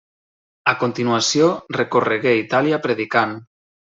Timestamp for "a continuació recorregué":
0.71-2.35